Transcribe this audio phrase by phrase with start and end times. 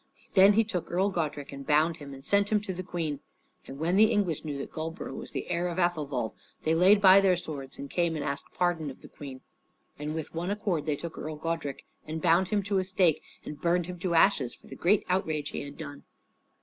[0.33, 3.19] Then he took Earl Godrich and bound him and sent him to the Queen.
[3.67, 7.21] And when the English knew that Goldborough was the heir of Athelwold, they laid by
[7.21, 9.41] their swords and came and asked pardon of the Queen.
[9.99, 13.61] And with one accord they took Earl Godrich and bound him to a stake and
[13.61, 16.01] burned him to ashes, for the great outrage he had done.